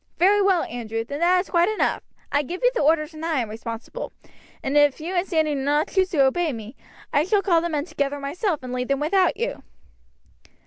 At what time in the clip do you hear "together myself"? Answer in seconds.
7.85-8.63